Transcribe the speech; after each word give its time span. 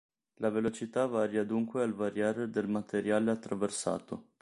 La 0.37 0.49
velocità 0.49 1.05
varia 1.05 1.43
dunque 1.45 1.83
al 1.83 1.93
variare 1.93 2.49
del 2.49 2.67
materiale 2.67 3.29
attraversato. 3.29 4.31